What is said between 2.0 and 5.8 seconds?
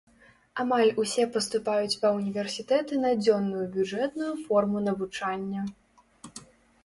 ва ўніверсітэты на дзённую бюджэтную форму навучання.